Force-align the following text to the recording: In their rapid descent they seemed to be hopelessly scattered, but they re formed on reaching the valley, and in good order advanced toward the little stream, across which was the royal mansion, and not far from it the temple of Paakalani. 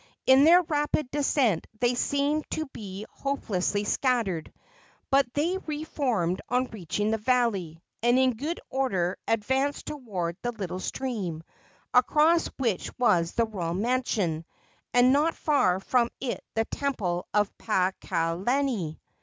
In 0.25 0.45
their 0.45 0.63
rapid 0.63 1.11
descent 1.11 1.67
they 1.79 1.93
seemed 1.93 2.49
to 2.49 2.65
be 2.73 3.05
hopelessly 3.11 3.83
scattered, 3.83 4.51
but 5.11 5.31
they 5.35 5.59
re 5.67 5.83
formed 5.83 6.41
on 6.49 6.65
reaching 6.71 7.11
the 7.11 7.19
valley, 7.19 7.83
and 8.01 8.17
in 8.17 8.31
good 8.33 8.59
order 8.71 9.19
advanced 9.27 9.85
toward 9.85 10.37
the 10.41 10.53
little 10.53 10.79
stream, 10.79 11.43
across 11.93 12.47
which 12.57 12.89
was 12.97 13.33
the 13.33 13.45
royal 13.45 13.75
mansion, 13.75 14.43
and 14.91 15.13
not 15.13 15.35
far 15.35 15.79
from 15.79 16.09
it 16.19 16.43
the 16.55 16.65
temple 16.65 17.27
of 17.31 17.55
Paakalani. 17.59 18.97